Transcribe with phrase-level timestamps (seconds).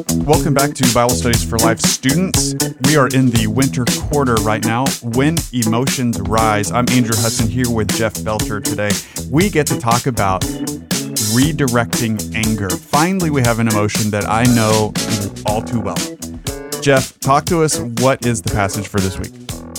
[0.00, 2.54] Welcome back to Bible Studies for Life students.
[2.84, 4.86] We are in the winter quarter right now.
[5.02, 8.92] When emotions rise, I'm Andrew Hudson here with Jeff Belcher today.
[9.30, 10.40] We get to talk about
[11.34, 12.70] redirecting anger.
[12.70, 14.94] Finally, we have an emotion that I know
[15.44, 15.98] all too well.
[16.80, 17.78] Jeff, talk to us.
[17.78, 19.32] What is the passage for this week?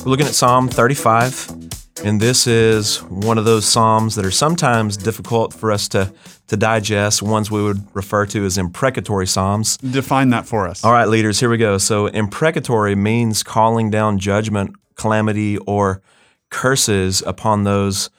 [0.05, 1.70] We're looking at Psalm 35,
[2.03, 6.11] and this is one of those Psalms that are sometimes difficult for us to,
[6.47, 9.77] to digest, ones we would refer to as imprecatory Psalms.
[9.77, 10.83] Define that for us.
[10.83, 11.77] All right, leaders, here we go.
[11.77, 16.01] So, imprecatory means calling down judgment, calamity, or
[16.49, 18.09] curses upon those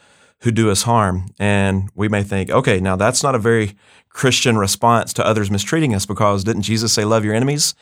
[0.40, 1.26] who do us harm.
[1.38, 3.76] And we may think, okay, now that's not a very
[4.08, 7.74] Christian response to others mistreating us because didn't Jesus say, love your enemies?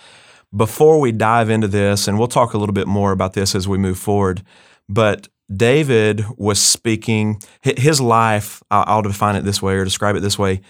[0.55, 3.69] Before we dive into this, and we'll talk a little bit more about this as
[3.69, 4.43] we move forward,
[4.89, 10.39] but David was speaking, his life, I'll define it this way or describe it this
[10.39, 10.61] way.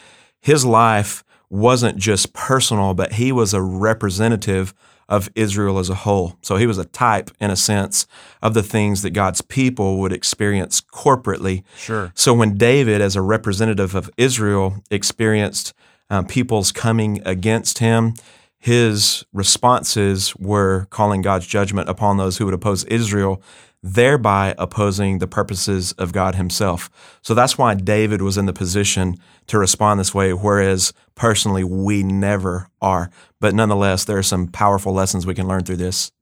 [0.40, 4.72] His life wasn't just personal, but he was a representative
[5.08, 6.38] of Israel as a whole.
[6.40, 8.06] So he was a type, in a sense,
[8.40, 11.64] of the things that God's people would experience corporately.
[11.76, 12.12] Sure.
[12.14, 15.74] So when David, as a representative of Israel, experienced
[16.08, 18.14] um, people's coming against him,
[18.60, 23.42] his responses were calling God's judgment upon those who would oppose Israel
[23.82, 26.90] thereby opposing the purposes of God Himself.
[27.22, 32.02] So that's why David was in the position to respond this way, whereas personally we
[32.02, 33.10] never are.
[33.40, 36.12] But nonetheless, there are some powerful lessons we can learn through this.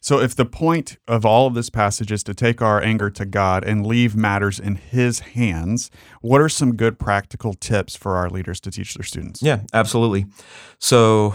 [0.00, 3.26] So, if the point of all of this passage is to take our anger to
[3.26, 8.30] God and leave matters in His hands, what are some good practical tips for our
[8.30, 9.42] leaders to teach their students?
[9.42, 10.26] Yeah, absolutely.
[10.78, 11.34] So,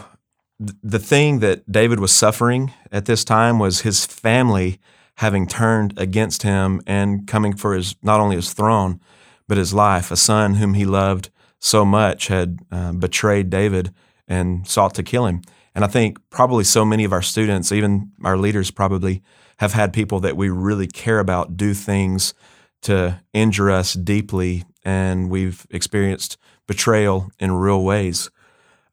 [0.60, 4.80] the thing that David was suffering at this time was his family
[5.16, 9.00] having turned against him and coming for his not only his throne
[9.48, 10.12] but his life.
[10.12, 13.94] A son whom he loved so much had uh, betrayed David
[14.28, 15.42] and sought to kill him.
[15.76, 19.22] And I think probably so many of our students, even our leaders, probably
[19.58, 22.34] have had people that we really care about do things
[22.82, 26.38] to injure us deeply, and we've experienced
[26.68, 28.30] betrayal in real ways.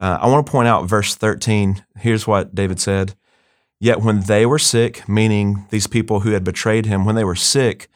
[0.01, 1.85] Uh, I want to point out verse 13.
[1.99, 3.15] Here's what David said
[3.81, 7.35] Yet when they were sick, meaning these people who had betrayed him, when they were
[7.35, 7.89] sick,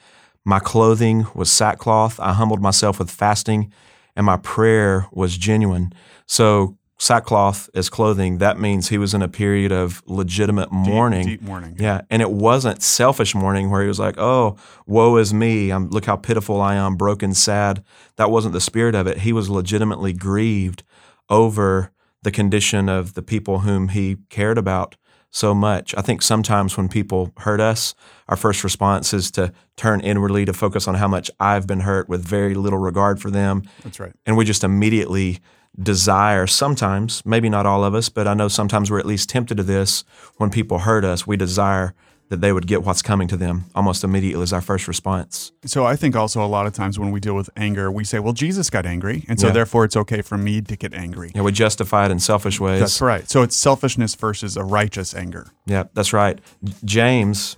[0.45, 2.19] my clothing was sackcloth.
[2.19, 3.71] I humbled myself with fasting,
[4.17, 5.93] and my prayer was genuine.
[6.27, 11.27] So, sackcloth as clothing, that means he was in a period of legitimate mourning.
[11.27, 11.77] Deep, deep mourning.
[11.78, 12.03] Yeah.
[12.09, 14.56] And it wasn't selfish mourning where he was like, oh,
[14.87, 15.71] woe is me.
[15.71, 17.84] I'm, look how pitiful I am, broken, sad.
[18.16, 19.19] That wasn't the spirit of it.
[19.19, 20.83] He was legitimately grieved
[21.28, 21.91] over
[22.22, 24.97] the condition of the people whom he cared about
[25.34, 25.95] so much.
[25.97, 27.97] I think sometimes when people hurt us,
[28.28, 32.09] our first response is to turn inwardly to focus on how much I've been hurt
[32.09, 33.65] with very little regard for them.
[33.83, 34.12] That's right.
[34.25, 35.41] And we just immediately
[35.77, 39.56] desire sometimes, maybe not all of us, but I know sometimes we're at least tempted
[39.56, 40.05] to this
[40.37, 41.95] when people hurt us, we desire
[42.28, 45.52] that they would get what's coming to them almost immediately as our first response.
[45.66, 48.18] So I think also a lot of times when we deal with anger, we say,
[48.18, 49.52] well, Jesus got angry, and so yeah.
[49.52, 51.32] therefore it's okay for me to get angry.
[51.34, 52.80] Yeah, we justify it in selfish ways.
[52.80, 53.28] That's right.
[53.28, 55.48] So it's selfishness versus a righteous anger.
[55.66, 56.38] Yeah, that's right.
[56.84, 57.56] James,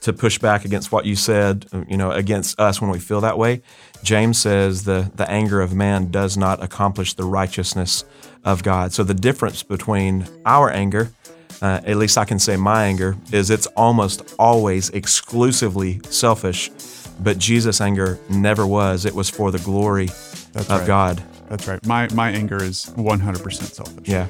[0.00, 3.38] to push back against what you said, you know, against us when we feel that
[3.38, 3.62] way,
[4.02, 8.04] James says the, the anger of man does not accomplish the righteousness
[8.44, 8.92] of God.
[8.92, 11.12] So the difference between our anger
[11.62, 16.70] uh, at least I can say my anger, is it's almost always exclusively selfish.
[17.20, 19.04] But Jesus' anger never was.
[19.04, 20.06] It was for the glory
[20.52, 20.86] That's of right.
[20.86, 21.22] God.
[21.48, 21.86] That's right.
[21.86, 24.08] My, my anger is 100% selfish.
[24.08, 24.26] Yeah.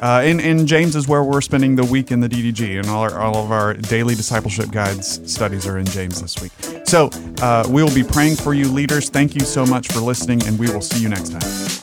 [0.00, 3.02] Uh, and, and James is where we're spending the week in the DDG, and all,
[3.02, 6.50] our, all of our daily discipleship guides studies are in James this week.
[6.86, 7.10] So
[7.40, 9.10] uh, we will be praying for you, leaders.
[9.10, 11.81] Thank you so much for listening, and we will see you next time.